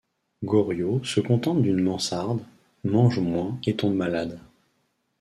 [0.43, 2.41] Goriot se contente d'une mansarde,
[2.83, 4.39] mange moins et tombe malade.